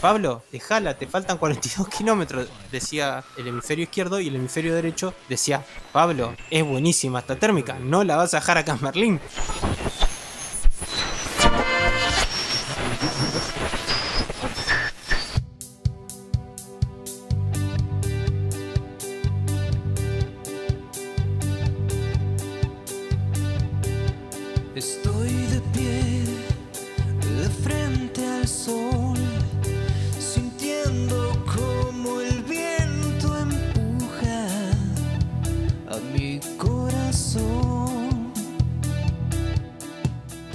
[0.00, 5.64] Pablo, dejala, te faltan 42 kilómetros, decía el hemisferio izquierdo y el hemisferio derecho decía,
[5.92, 9.20] Pablo, es buenísima esta térmica, no la vas a dejar acá en.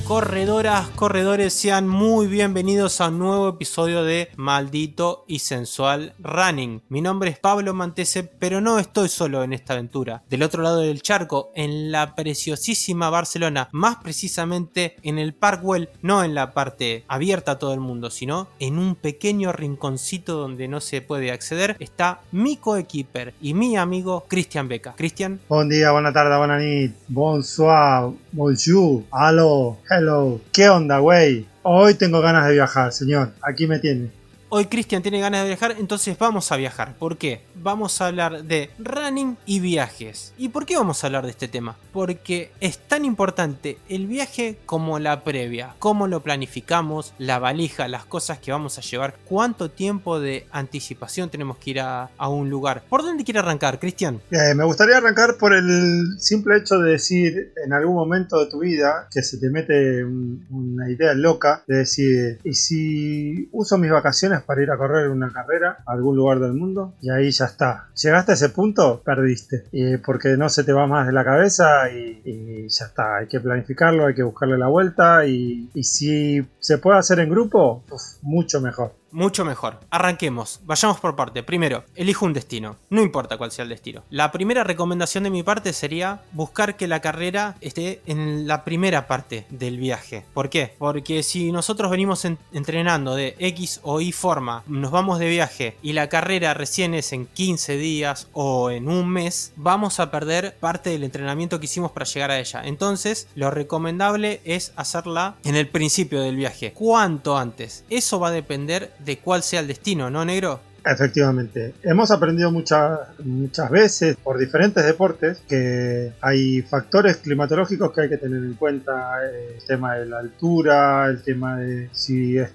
[0.07, 6.81] Corredoras, corredores, sean muy bienvenidos a un nuevo episodio de Maldito y Sensual Running.
[6.87, 10.23] Mi nombre es Pablo Mantese, pero no estoy solo en esta aventura.
[10.29, 16.23] Del otro lado del charco, en la preciosísima Barcelona, más precisamente en el Parkwell, no
[16.23, 20.79] en la parte abierta a todo el mundo, sino en un pequeño rinconcito donde no
[20.79, 24.93] se puede acceder, está mi coequiper y mi amigo Cristian Beca.
[24.95, 30.39] Cristian, Buen día, buena tarde, buena nit, bonsoir, bonjour, aló, hello.
[30.53, 31.47] ¿Qué onda, güey?
[31.63, 33.31] Hoy tengo ganas de viajar, señor.
[33.41, 34.11] Aquí me tiene.
[34.49, 36.95] Hoy Cristian tiene ganas de viajar, entonces vamos a viajar.
[36.97, 37.41] ¿Por qué?
[37.55, 40.33] Vamos a hablar de running y viajes.
[40.37, 41.75] ¿Y por qué vamos a hablar de este tema?
[41.91, 45.75] Porque es tan importante el viaje como la previa.
[45.79, 51.29] Cómo lo planificamos, la valija, las cosas que vamos a llevar, cuánto tiempo de anticipación
[51.29, 52.83] tenemos que ir a, un lugar.
[52.87, 54.21] ¿Por dónde quiere arrancar, Cristian?
[54.31, 58.59] Eh, me gustaría arrancar por el simple hecho de decir en algún momento de tu
[58.59, 63.91] vida que se te mete un- una idea loca de decir, ¿y si uso mis
[63.91, 66.93] vacaciones para ir a correr una carrera a algún lugar del mundo?
[67.01, 67.89] Y ahí ya está.
[67.95, 69.65] Llegaste a ese punto, perdiste.
[70.05, 73.17] Porque no se te va más de la cabeza y, ya está.
[73.17, 77.83] Hay que planificarlo, hay que buscarle la vuelta y, si se puede hacer en grupo,
[78.21, 78.91] mucho mejor.
[79.11, 79.79] Mucho mejor.
[79.89, 80.59] Arranquemos.
[80.65, 81.41] Vayamos por parte.
[81.43, 82.75] Primero, elijo un destino.
[82.89, 84.03] No importa cuál sea el destino.
[84.09, 89.07] La primera recomendación de mi parte sería buscar que la carrera esté en la primera
[89.07, 90.25] parte del viaje.
[90.33, 90.75] ¿Por qué?
[90.77, 95.77] Porque si nosotros venimos en- entrenando de X o Y forma, nos vamos de viaje
[95.81, 100.57] y la carrera recién es en 15 días o en un mes, vamos a perder
[100.59, 102.61] parte del entrenamiento que hicimos para llegar a ella.
[102.65, 106.73] Entonces, lo recomendable es hacerla en el principio del viaje.
[106.73, 107.85] ¿Cuánto antes?
[107.89, 110.59] Eso va a depender de cuál sea el destino, ¿no, negro?
[110.91, 118.09] Efectivamente, hemos aprendido muchas muchas veces por diferentes deportes que hay factores climatológicos que hay
[118.09, 122.51] que tener en cuenta, el tema de la altura, el tema de si es-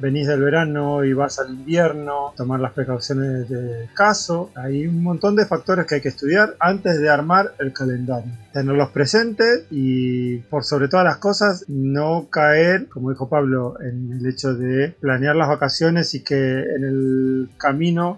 [0.00, 5.36] venís del verano y vas al invierno, tomar las precauciones de caso, hay un montón
[5.36, 10.64] de factores que hay que estudiar antes de armar el calendario, tenerlos presentes y por
[10.64, 15.48] sobre todas las cosas no caer, como dijo Pablo, en el hecho de planear las
[15.48, 17.73] vacaciones y que en el camino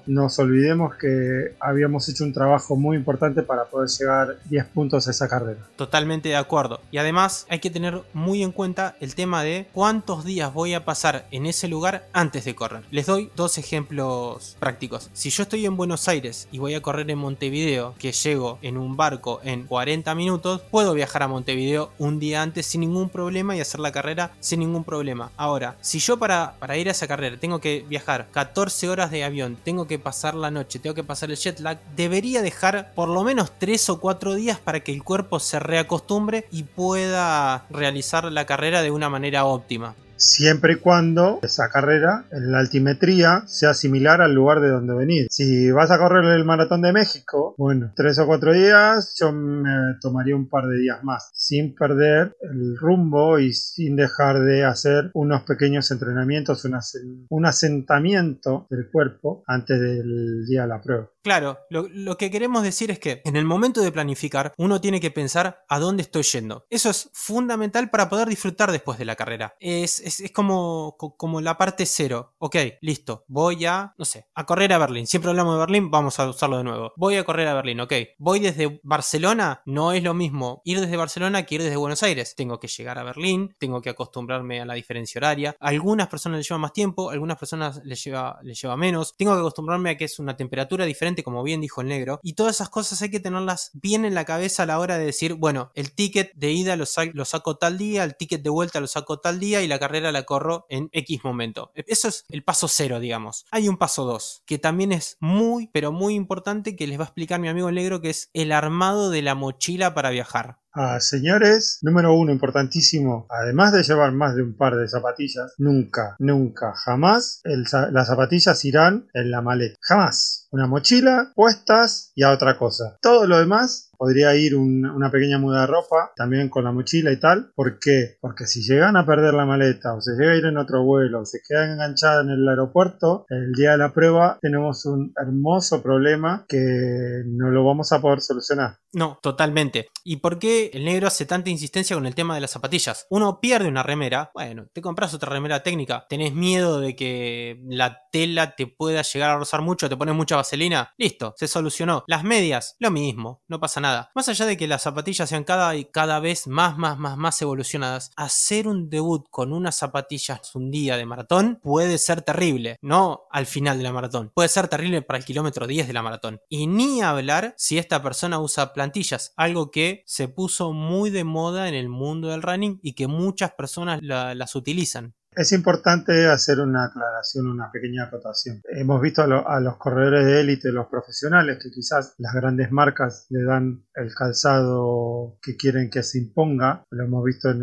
[0.06, 5.11] nos olvidemos que habíamos hecho un trabajo muy importante para poder llegar 10 puntos a
[5.11, 5.61] esa carrera.
[5.77, 6.81] Totalmente de acuerdo.
[6.91, 10.84] Y además hay que tener muy en cuenta el tema de cuántos días voy a
[10.84, 12.83] pasar en ese lugar antes de correr.
[12.91, 15.11] Les doy dos ejemplos prácticos.
[15.12, 18.77] Si yo estoy en Buenos Aires y voy a correr en Montevideo, que llego en
[18.77, 23.56] un barco en 40 minutos, puedo viajar a Montevideo un día antes sin ningún problema
[23.56, 25.31] y hacer la carrera sin ningún problema.
[25.37, 29.25] Ahora, si yo para, para ir a esa carrera tengo que viajar 14 horas de
[29.25, 33.08] avión, tengo que pasar la noche, tengo que pasar el jet lag, debería dejar por
[33.08, 38.25] lo menos 3 o 4 días para que el cuerpo se reacostumbre y pueda realizar
[38.25, 39.94] la carrera de una manera óptima.
[40.19, 45.27] Siempre y cuando esa carrera en la altimetría sea similar al lugar de donde venís.
[45.31, 49.71] Si vas a correr el maratón de México, bueno, tres o cuatro días, yo me
[50.00, 55.10] tomaría un par de días más, sin perder el rumbo y sin dejar de hacer
[55.15, 61.10] unos pequeños entrenamientos, un, asen- un asentamiento del cuerpo antes del día de la prueba.
[61.26, 65.10] Claro, lo, que queremos decir es que en el momento de planificar uno tiene que
[65.10, 66.66] pensar a dónde estoy yendo.
[66.70, 69.56] Eso es fundamental para poder disfrutar después de la carrera.
[69.58, 72.37] Es, como, co- como la parte cero.
[72.38, 75.08] Ok, listo, voy a, no sé, a correr a Berlín.
[75.08, 76.93] Siempre hablamos de Berlín, vamos a usarlo de nuevo.
[76.96, 77.93] Voy a correr a Berlín, ok.
[78.19, 82.37] Voy desde Barcelona, no es lo mismo ir desde Barcelona que ir desde Buenos Aires.
[82.37, 85.56] Tengo que llegar a Berlín, tengo que acostumbrarme a la diferencia horaria.
[85.58, 88.06] A algunas personas les lleva más tiempo, algunas personas les
[88.44, 89.17] les lleva menos.
[89.17, 92.20] Tengo que acostumbrarme a que es una temperatura diferente, como bien dijo el negro.
[92.22, 95.06] Y todas esas cosas hay que tenerlas bien en la cabeza a la hora de
[95.06, 98.50] decir, bueno, el ticket de ida lo, sa- lo saco tal día, el ticket de
[98.50, 101.70] vuelta lo saco tal día y la carrera la corro en X momento.
[101.74, 103.46] Eso es el paso cero, digamos.
[103.50, 107.06] Hay un paso 2, que también es muy, pero muy importante, que les va a
[107.06, 110.58] explicar mi amigo el negro, que es el armado de la mochila para viajar.
[111.00, 116.75] Señores, número uno, importantísimo, además de llevar más de un par de zapatillas, nunca, nunca,
[116.75, 119.76] jamás las zapatillas irán en la maleta.
[119.81, 120.46] Jamás.
[120.50, 122.96] Una mochila, puestas y a otra cosa.
[123.02, 127.12] Todo lo demás podría ir un- una pequeña muda de ropa, también con la mochila
[127.12, 127.50] y tal.
[127.54, 128.16] ¿Por qué?
[128.20, 131.20] Porque si llegan a perder la maleta o se llega a ir en otro vuelo
[131.20, 135.82] o se quedan enganchadas en el aeropuerto, el día de la prueba tenemos un hermoso
[135.82, 138.76] problema que no lo vamos a poder solucionar.
[138.93, 139.88] No, totalmente.
[140.04, 143.06] ¿Y por qué el negro hace tanta insistencia con el tema de las zapatillas?
[143.10, 147.99] Uno pierde una remera, bueno, te compras otra remera técnica, tenés miedo de que la
[148.10, 152.04] tela te pueda llegar a rozar mucho, te pones mucha vaselina, listo, se solucionó.
[152.06, 153.86] Las medias, lo mismo, no pasa nada.
[154.15, 158.11] Más allá de que las zapatillas sean cada, cada vez más, más, más, más evolucionadas,
[158.17, 163.47] hacer un debut con unas zapatillas un día de maratón puede ser terrible, no al
[163.47, 166.41] final de la maratón, puede ser terrible para el kilómetro 10 de la maratón.
[166.49, 171.69] Y ni hablar si esta persona usa plantillas, algo que se puso muy de moda
[171.69, 175.15] en el mundo del running y que muchas personas la- las utilizan.
[175.37, 178.62] Es importante hacer una aclaración, una pequeña acotación.
[178.71, 182.73] Hemos visto a, lo- a los corredores de élite, los profesionales, que quizás las grandes
[182.73, 186.85] marcas le dan el calzado que quieren que se imponga.
[186.91, 187.61] Lo hemos visto en,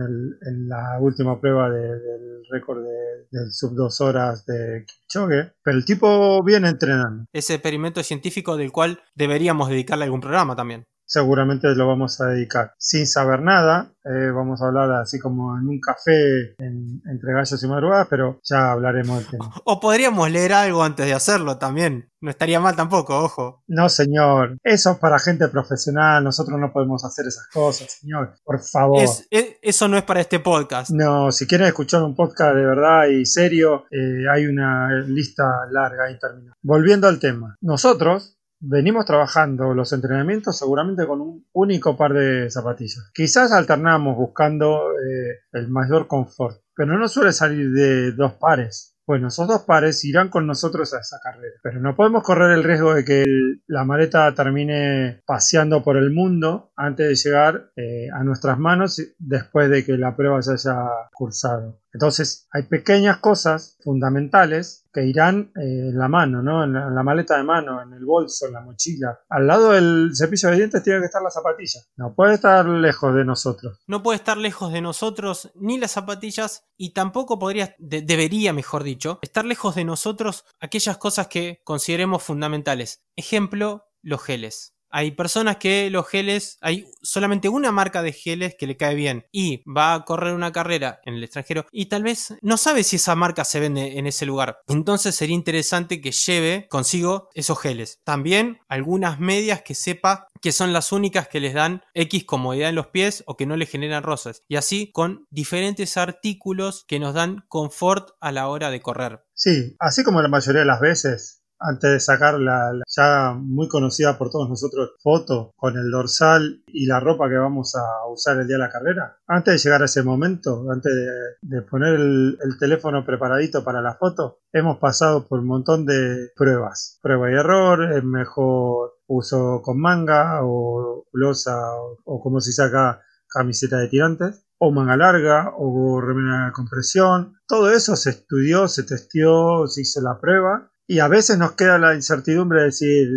[0.70, 5.54] la última prueba de- del récord de- del sub 2 horas de Kipchoge.
[5.64, 7.26] Pero el tipo viene entrenando.
[7.34, 10.84] Ese experimento científico del cual deberíamos dedicarle algún programa también.
[11.06, 12.74] Seguramente lo vamos a dedicar.
[12.78, 17.64] Sin saber nada, eh, vamos a hablar así como en un café en- entre gallos
[17.64, 19.52] y madrugadas, pero ya hablaremos del tema.
[19.66, 22.10] O podríamos leer algo antes de hacerlo también.
[22.22, 23.64] No estaría mal tampoco, ojo.
[23.68, 28.62] No, señor, eso es para gente profesional, nosotros no podemos hacer esas cosas, señor, por
[28.62, 29.02] favor.
[29.04, 30.92] Es- es- eso no es para este podcast.
[30.92, 36.10] No, si quieren escuchar un podcast de verdad y serio, eh, hay una lista larga
[36.10, 36.54] interminable.
[36.62, 43.12] Volviendo al tema, nosotros venimos trabajando los entrenamientos seguramente con un único par de zapatillas.
[43.14, 48.92] Quizás alternamos buscando eh, el mayor confort, pero no suele salir de dos pares.
[49.06, 52.64] Bueno, esos dos pares irán con nosotros a esa carrera, pero no podemos correr el
[52.64, 53.26] riesgo de que
[53.68, 59.70] la maleta termine paseando por el mundo antes de llegar eh, a nuestras manos después
[59.70, 61.83] de que la prueba se haya cursado.
[61.94, 66.64] Entonces, hay pequeñas cosas fundamentales que irán eh, en la mano, ¿no?
[66.64, 69.20] En la, maleta de mano, en el bolso, en la mochila.
[69.30, 71.82] Al lado del cepillo de dientes tiene que estar la zapatilla.
[71.96, 73.80] No puede estar lejos de nosotros.
[73.88, 78.84] No puede estar lejos de nosotros ni las zapatillas y tampoco podría, de- debería, mejor
[78.84, 83.04] dicho, estar lejos de nosotros aquellas cosas que consideremos fundamentales.
[83.16, 84.76] Ejemplo, los geles.
[84.96, 89.26] Hay personas que los geles, hay solamente una marca de geles que le cae bien
[89.32, 92.98] y va a correr una carrera en el extranjero y tal vez no sabe si
[92.98, 94.60] esa marca se vende en ese lugar.
[94.68, 98.02] Entonces sería interesante que lleve consigo esos geles.
[98.04, 102.76] También algunas medias que sepa que son las únicas que les dan X comodidad en
[102.76, 104.44] los pies o que no les generan rosas.
[104.48, 109.26] Y así con diferentes artículos que nos dan confort a la hora de correr.
[109.34, 113.68] Sí, así como la mayoría de las veces, antes de sacar la, la ya muy
[113.68, 118.38] conocida por todos nosotros foto con el dorsal y la ropa que vamos a usar
[118.38, 121.96] el día de la carrera, antes de llegar a ese momento, antes de, de poner
[121.96, 127.00] el, el teléfono preparadito para la foto, hemos pasado por un montón de pruebas.
[127.02, 133.02] Prueba y error, el mejor uso con manga o losa o, o como se saca
[133.28, 137.36] camiseta de tirantes o manga larga o remera de compresión.
[137.48, 141.78] Todo eso se estudió, se testeó, se hizo la prueba y a veces nos queda
[141.78, 143.10] la incertidumbre de decir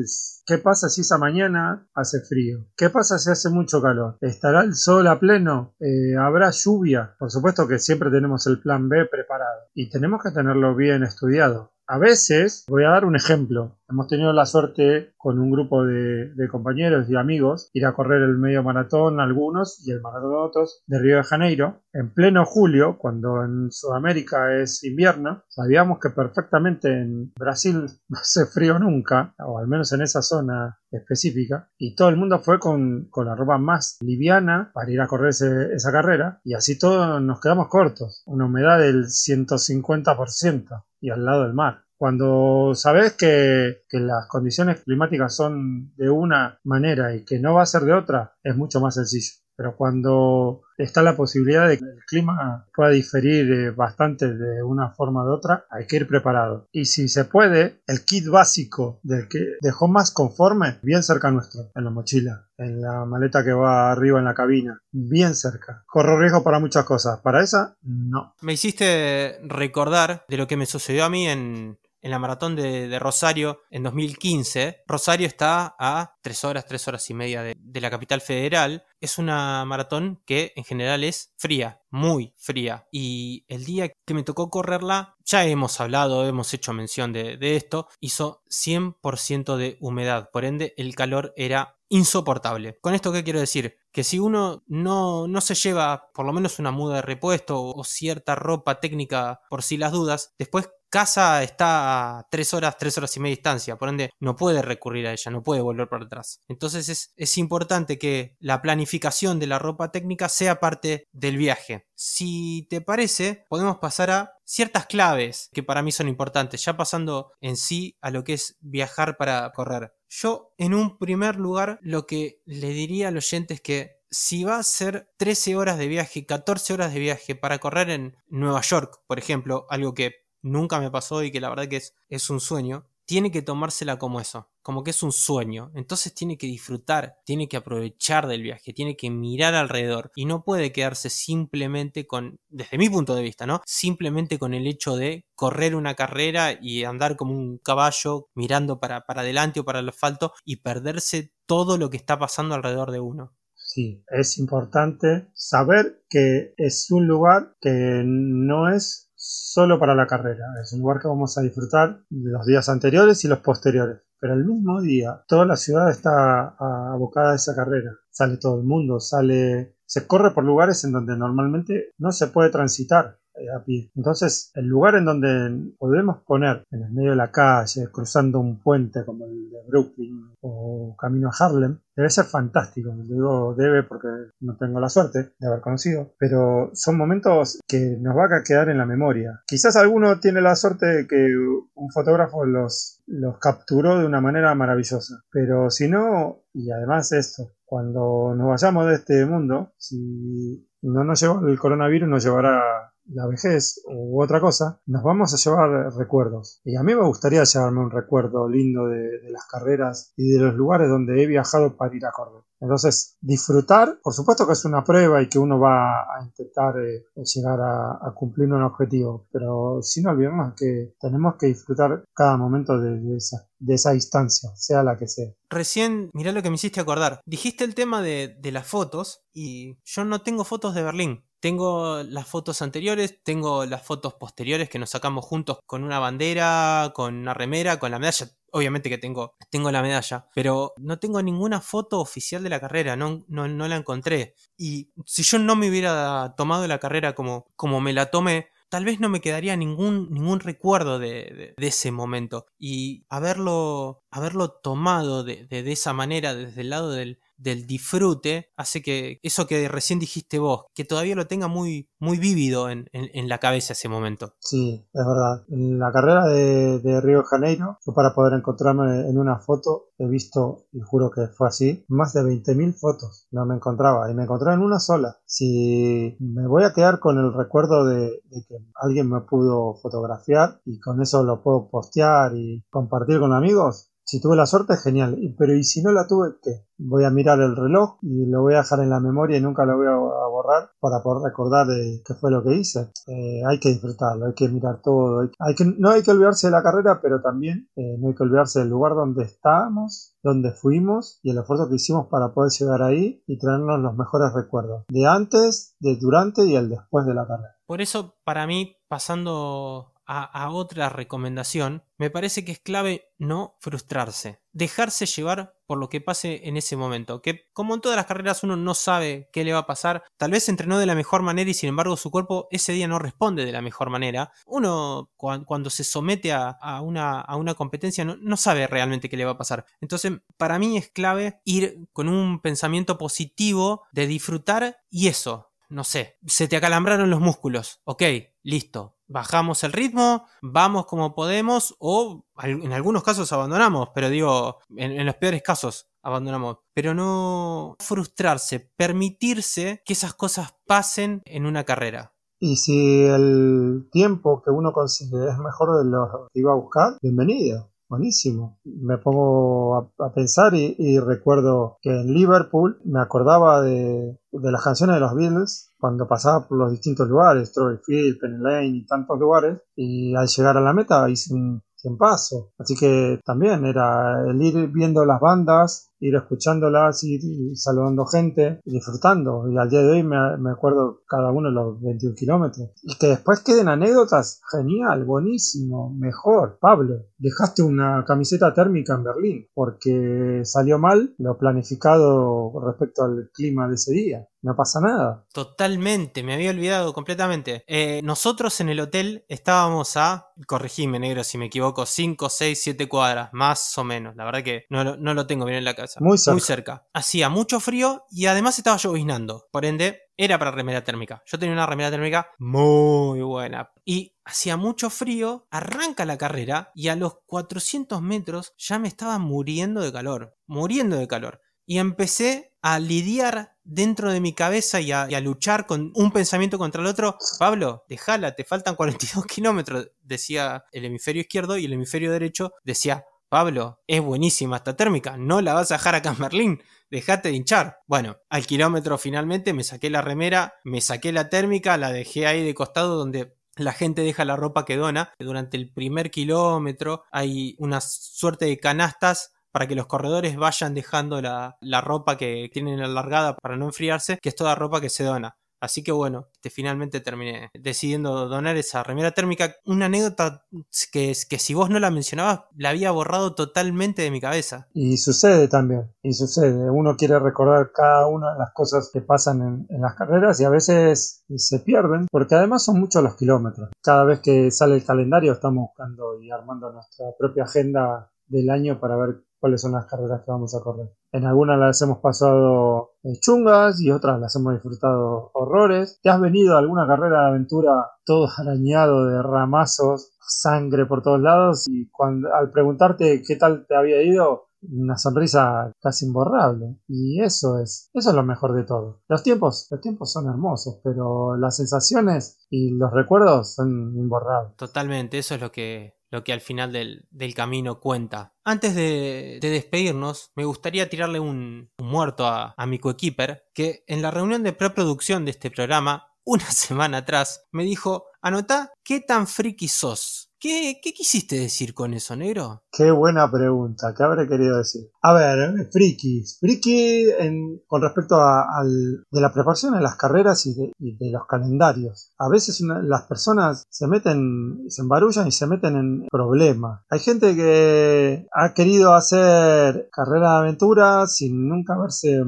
[0.47, 2.67] ¿qué pasa si esa mañana hace frío?
[2.77, 4.17] ¿Qué pasa si hace mucho calor?
[4.21, 5.75] ¿Estará el sol a pleno?
[5.81, 7.17] Eh, ¿Habrá lluvia?
[7.19, 11.73] Por supuesto que siempre tenemos el plan B preparado y tenemos que tenerlo bien estudiado.
[11.89, 16.33] A veces, voy a dar un ejemplo, hemos tenido la suerte con un grupo de,
[16.51, 20.99] compañeros y amigos ir a correr el medio maratón algunos y el maratón otros de
[20.99, 25.45] Río de Janeiro en pleno julio, cuando en Sudamérica es invierno.
[25.49, 30.79] Sabíamos que perfectamente en Brasil no hace frío nunca, o al menos en esa zona
[30.91, 35.31] específica, y todo el mundo fue con, la ropa más liviana para ir a correr
[35.31, 41.45] esa carrera, y así todos nos quedamos cortos, una humedad del 150% y al lado
[41.45, 41.86] del mar.
[41.97, 47.63] Cuando sabes que, que las condiciones climáticas son de una manera y que no va
[47.63, 49.33] a ser de otra, es mucho más sencillo.
[49.57, 54.91] Pero cuando está la posibilidad de que el clima pueda diferir eh, bastante de una
[54.91, 56.69] forma u otra, hay que ir preparado.
[56.73, 61.71] Y si se puede, el kit básico del que dejó más conforme, bien cerca nuestro,
[61.75, 65.85] en la mochila, en la maleta que va arriba en la cabina, bien cerca.
[65.87, 68.35] Corro riesgo para muchas cosas, para esa, no.
[68.43, 72.99] Me hiciste recordar de lo que me sucedió a mí en, en la maratón de,
[73.01, 74.85] Rosario en 2015.
[74.87, 78.85] Rosario está a 3 horas, 3 horas y media de, la capital federal.
[79.01, 82.87] Es una maratón que en general es fría, muy fría.
[82.93, 87.89] Y el día que me tocó correrla, ya hemos hablado, hemos hecho mención de, esto,
[87.99, 90.31] hizo 100% de humedad.
[90.33, 92.79] Por ende, el calor era insoportable.
[92.81, 93.79] ¿Con esto qué quiero decir?
[93.93, 97.85] Que si uno no, no se lleva por lo menos una muda de repuesto o,
[97.85, 103.17] cierta ropa técnica por si las dudas, después casa está a 3 horas, 3 horas
[103.17, 106.41] y media distancia, por ende no puede recurrir a ella, no puede volver para atrás.
[106.49, 111.87] Entonces es, es, importante que la planificación de la ropa técnica sea parte del viaje.
[111.95, 117.33] Si te parece, podemos pasar a ciertas claves que para mí son importantes, ya pasando
[117.41, 119.93] en sí a lo que es viajar para correr.
[120.09, 124.59] Yo, en un primer lugar, lo que le diría al oyente es que si va
[124.59, 129.01] a ser 13 horas de viaje, 14 horas de viaje para correr en Nueva York,
[129.07, 132.41] por ejemplo, algo que nunca me pasó y que la verdad que es, es un
[132.41, 135.71] sueño, tiene que tomársela como eso, como que es un sueño.
[135.75, 140.43] Entonces tiene que disfrutar, tiene que aprovechar del viaje, tiene que mirar alrededor y no
[140.43, 143.63] puede quedarse simplemente con, desde mi punto de vista, ¿no?
[143.65, 149.07] Simplemente con el hecho de correr una carrera y andar como un caballo mirando para,
[149.07, 153.01] para adelante o para el asfalto y perderse todo lo que está pasando alrededor de
[153.01, 153.33] uno.
[153.55, 160.45] Sí, es importante saber que es un lugar que no es solo para la carrera.
[160.63, 163.99] Es un lugar que vamos a disfrutar los días anteriores y los posteriores.
[164.21, 166.57] Pero el mismo día, toda la ciudad está
[166.93, 167.93] abocada a esa carrera.
[168.11, 169.77] Sale todo el mundo, sale...
[169.85, 173.19] Se corre por lugares en donde normalmente no se puede transitar
[173.55, 173.91] a pie.
[173.95, 178.61] Entonces, el lugar en donde podemos poner en el medio de la calle, cruzando un
[178.61, 182.95] puente como el de Brooklyn o camino a Harlem, debe ser fantástico.
[182.97, 184.09] Digo debe porque
[184.41, 188.69] no tengo la suerte de haber conocido, pero son momentos que nos va a quedar
[188.69, 189.43] en la memoria.
[189.47, 191.27] Quizás alguno tiene la suerte de que
[191.75, 197.53] un fotógrafo los, los capturó de una manera maravillosa, pero si no, y además esto,
[197.65, 203.27] cuando nos vayamos de este mundo, si no nos lleva el coronavirus, nos llevará la
[203.27, 206.61] vejez u otra cosa, nos vamos a llevar recuerdos.
[206.65, 210.55] Y a mí me gustaría llevarme un recuerdo lindo de, las carreras y de los
[210.55, 212.43] lugares donde he viajado para ir a correr.
[212.61, 217.05] Entonces, disfrutar, por supuesto que es una prueba y que uno va a intentar eh,
[217.15, 222.81] llegar a, a, cumplir un objetivo, pero sin olvidarnos que tenemos que disfrutar cada momento
[222.81, 225.33] de, esa, de esa instancia, sea la que sea.
[225.51, 227.21] Recién, mirá lo que me hiciste acordar.
[227.27, 231.25] Dijiste el tema de, de las fotos y yo no tengo fotos de Berlín.
[231.47, 236.91] Tengo las fotos anteriores, tengo las fotos posteriores que nos sacamos juntos con una bandera,
[236.93, 238.33] con una remera, con la medalla.
[238.51, 242.97] Obviamente que tengo, tengo la medalla, pero no tengo ninguna foto oficial de la carrera,
[242.97, 244.35] no, no, no la encontré.
[244.57, 248.85] Y si yo no me hubiera tomado la carrera como, como me la tomé, tal
[248.85, 252.47] vez no me quedaría ningún, ningún recuerdo de, de, de ese momento.
[252.59, 258.83] Y haberlo, haberlo tomado de, de, esa manera, desde el lado del, del disfrute hace
[258.83, 263.29] que eso que recién dijiste vos, que todavía lo tenga muy, muy vívido en, en,
[263.29, 264.35] la cabeza ese momento.
[264.41, 265.45] Sí, es verdad.
[265.49, 269.91] En la carrera de, de, Río de Janeiro, yo para poder encontrarme en una foto
[269.99, 273.29] he visto, y juro que fue así, más de 20.000 fotos.
[273.31, 275.19] No me encontraba, y me encontraba en una sola.
[275.25, 280.79] Si me voy a quedar con el recuerdo de que alguien me pudo fotografiar y
[280.81, 285.19] con eso lo puedo postear y compartir con amigos, si tuve la suerte, genial.
[285.37, 286.65] Pero ¿y si no la tuve, qué?
[286.79, 289.65] Voy a mirar el reloj y lo voy a dejar en la memoria y nunca
[289.65, 292.93] lo voy a borrar para poder recordar eh, qué fue lo que hice.
[293.09, 295.29] Eh, hay que disfrutarlo, hay que mirar todo.
[295.41, 298.23] Hay, que, no hay que olvidarse de la carrera, pero también eh, no hay que
[298.23, 302.83] olvidarse del lugar donde estábamos, donde fuimos y el esfuerzo que hicimos para poder llegar
[302.83, 304.85] ahí y traernos los mejores recuerdos.
[304.89, 307.57] De antes, de durante y el después de la carrera.
[307.67, 314.41] Por eso, para mí, pasando a, otra recomendación, me parece que es clave no frustrarse,
[314.53, 318.45] dejarse llevar por lo que pase en ese momento, que como en todas las carreras
[318.45, 321.51] uno no sabe qué le va a pasar, tal vez entrenó de la mejor manera
[321.51, 325.71] y sin embargo su cuerpo ese día no responde de la mejor manera, uno cuando
[325.71, 330.59] se somete a, una, competencia no sabe realmente qué le va a pasar, entonces para
[330.59, 336.49] mí es clave ir con un pensamiento positivo de disfrutar y eso, no sé, se
[336.49, 338.03] te acalambraron los músculos, ok,
[338.43, 345.05] listo, bajamos el ritmo, vamos como podemos o en algunos casos abandonamos, pero digo, en,
[345.05, 346.59] los peores casos abandonamos.
[346.75, 352.13] Pero no frustrarse, permitirse que esas cosas pasen en una carrera.
[352.39, 356.99] Y si el tiempo que uno consigue es mejor de lo que iba a buscar,
[357.01, 357.71] bienvenido.
[357.89, 358.59] Buenísimo.
[358.65, 365.01] Me pongo a, pensar y, recuerdo que en Liverpool me acordaba de, las canciones de
[365.01, 369.61] los Beatles cuando pasaba por los distintos lugares, Strawberry Field, Penny Lane y tantos lugares.
[369.77, 372.53] Y al llegar a la meta hice un, tiempazo.
[372.59, 377.21] Así que también era el ir viendo las bandas, ir escuchándolas, ir
[377.57, 379.51] saludando gente, disfrutando.
[379.51, 382.71] Y al día de hoy me, me acuerdo cada uno de los 21 kilómetros.
[382.83, 386.59] Y que después queden anécdotas, genial, buenísimo, mejor.
[386.61, 393.69] Pablo, dejaste una camiseta térmica en Berlín porque salió mal lo planificado respecto al clima
[393.69, 394.29] de ese día.
[394.43, 395.25] No pasa nada.
[395.33, 397.65] Totalmente, me había olvidado completamente.
[397.67, 402.89] Eh, nosotros en el hotel estábamos a, corregime negro si me equivoco, 5, 6, 7
[402.89, 404.15] cuadras, más o menos.
[404.15, 405.86] La verdad que no, no lo tengo bien en la cabeza.
[406.01, 406.33] Muy cerca.
[406.33, 406.87] Muy cerca.
[406.93, 409.47] Hacía mucho frío y además estaba lloviznando.
[409.51, 411.23] Por ende, era para remera térmica.
[411.27, 413.71] Yo tenía una remera térmica muy buena.
[413.85, 419.19] Y hacía mucho frío, arranca la carrera y a los 400 metros ya me estaba
[419.19, 420.37] muriendo de calor.
[420.47, 421.41] Muriendo de calor.
[421.67, 426.13] Y empecé a lidiar dentro de mi cabeza y a, y a luchar con un
[426.13, 427.19] pensamiento contra el otro.
[427.39, 433.05] Pablo, déjala, te faltan 42 kilómetros, decía el hemisferio izquierdo y el hemisferio derecho decía,
[433.37, 437.35] Pablo, es buenísima esta térmica, no la vas a dejar acá en Berlín, dejate de
[437.35, 437.81] hinchar.
[437.87, 442.43] Bueno, al kilómetro finalmente me saqué la remera, me saqué la térmica, la dejé ahí
[442.43, 445.13] de costado donde la gente deja la ropa que dona.
[445.19, 451.21] Durante el primer kilómetro hay una suerte de canastas para que los corredores vayan dejando
[451.21, 455.05] la, la ropa que tienen alargada para no enfriarse, que es toda ropa que se
[455.05, 455.37] dona.
[455.67, 459.57] Así que bueno, este, finalmente terminé decidiendo donar esa remera térmica.
[459.67, 460.47] Una anécdota
[460.93, 464.69] que, que si vos no la mencionabas, la había borrado totalmente de mi cabeza.
[464.73, 466.71] Y sucede también, y sucede.
[466.71, 470.51] Uno quiere recordar cada una de las cosas que pasan en las carreras y a
[470.51, 473.71] veces se pierden, porque además son muchos los kilómetros.
[473.83, 478.79] Cada vez que sale el calendario estamos buscando y armando nuestra propia agenda del año
[478.79, 480.93] para ver cuáles son las carreras que vamos a correr.
[481.17, 485.99] En algunas las hemos pasado eh, chungas y otras las hemos disfrutado horrores.
[486.03, 491.23] ¿Te has venido a alguna carrera de aventura todo arañado de ramazos, sangre por todos
[491.23, 491.65] lados?
[491.69, 496.77] Y cuando, al preguntarte qué tal te había ido, una sonrisa casi imborrable.
[496.87, 499.01] Y eso es, eso es lo mejor de todo.
[499.09, 504.55] Los tiempos, los tiempos son hermosos, pero las sensaciones y los recuerdos son imborrables.
[504.57, 508.35] Totalmente, eso es lo que, lo que al final del, del camino cuenta.
[508.45, 514.03] Antes de, de, despedirnos, me gustaría tirarle un, muerto a, a mi coequiper, que en
[514.03, 519.27] la reunión de preproducción de este programa, una semana atrás, me dijo, anotá qué tan
[519.27, 520.31] friki sos.
[520.47, 522.63] ¿Qué, ¿Qué, quisiste decir con eso, negro?
[522.71, 524.83] Qué buena pregunta, ¿qué habré querido decir?
[525.03, 526.39] A ver, frikis.
[526.39, 532.13] Friki en, con respecto a, de la preparación de las carreras y de, los calendarios.
[532.17, 536.81] A veces las personas se meten, se embarullan y se meten en problemas.
[536.91, 542.23] Hay gente que ha querido hacer carrera de aventura sin nunca haberse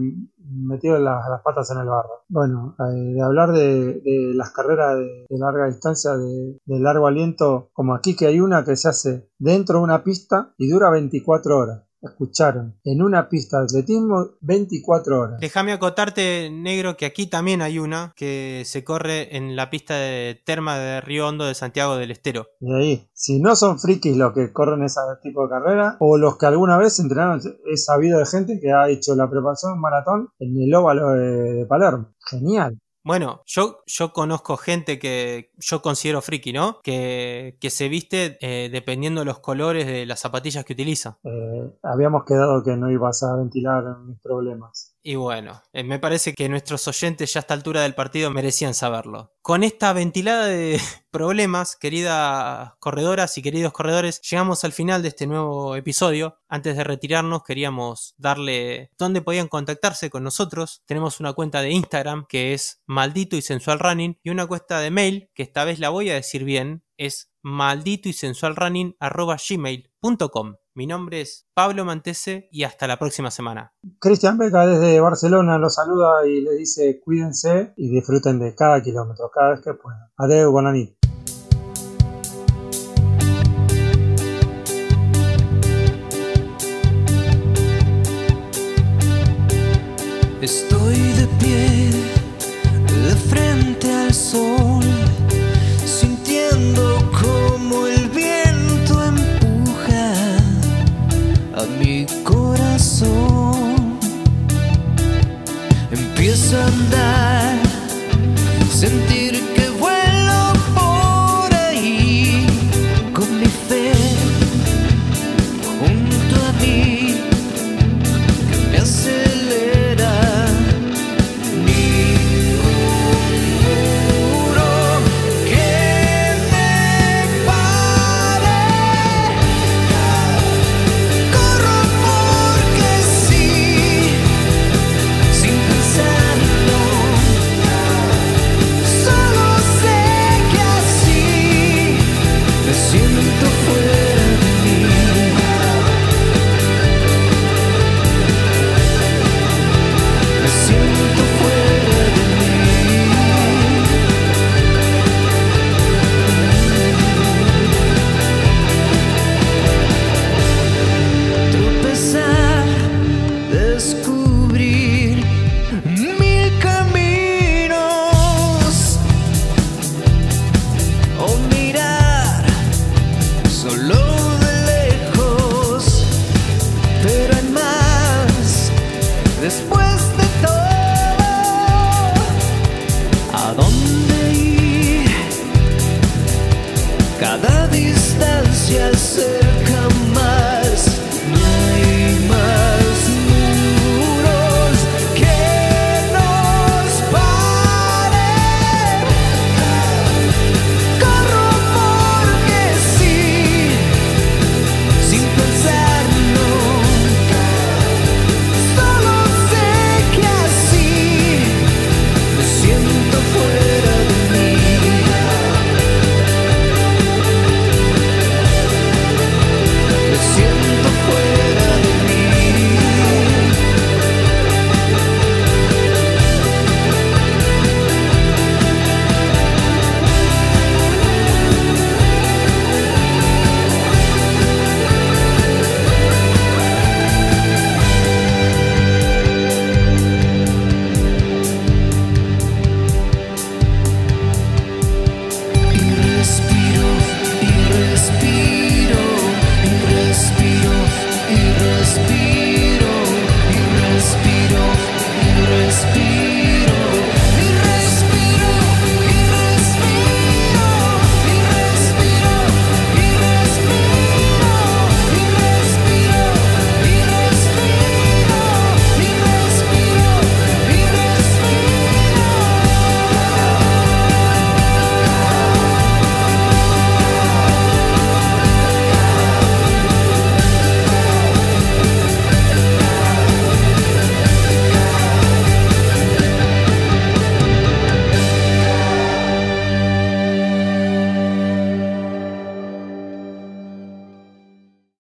[0.49, 2.25] metido las, las, patas en el barro.
[2.29, 4.01] Bueno, eh, de hablar de,
[4.35, 8.65] las carreras de, de, larga distancia, de, de largo aliento, como aquí que hay una
[8.65, 11.88] que se hace dentro de una pista y dura 24 horas.
[12.01, 15.41] Escucharon, en una pista de atletismo 24 horas.
[15.41, 20.41] Déjame acotarte, negro, que aquí también hay una que se corre en la pista de
[20.45, 22.47] Terma de Río Hondo de Santiago del Estero.
[22.61, 26.39] Y ahí, si no son frikis los que corren ese tipo de carrera, o los
[26.39, 30.61] que alguna vez entrenaron, he sabido de gente que ha hecho la preparación maratón en
[30.61, 32.15] el óvalo de, de Palermo.
[32.31, 32.79] Genial.
[33.09, 36.79] Bueno, yo, yo conozco gente que yo considero friki, ¿no?
[36.83, 41.19] Que, que se viste eh, dependiendo de los colores de las zapatillas que utiliza.
[41.25, 44.95] Eh, habíamos quedado que no ibas a ventilar mis problemas.
[45.09, 48.75] Y bueno, eh, me parece que nuestros oyentes ya a esta altura del partido merecían
[48.75, 49.33] saberlo.
[49.41, 50.79] Con esta ventilada de
[51.11, 56.37] problemas, queridas corredoras y queridos corredores, llegamos al final de este nuevo episodio.
[56.47, 60.83] Antes de retirarnos, queríamos darle dónde podían contactarse con nosotros.
[60.85, 64.91] Tenemos una cuenta de Instagram que es maldito y sensual running y una cuenta de
[64.91, 70.57] mail que esta vez la voy a decir bien, es maldito y sensual running gmail.com.
[70.79, 73.73] Mi nombre es Pablo Mantese y hasta la próxima semana.
[73.99, 79.29] Cristian Beca desde Barcelona los saluda y le dice cuídense y disfruten de cada kilómetro,
[79.29, 79.99] cada vez que puedan.
[80.17, 80.57] Adeu.
[80.57, 80.98] Estoy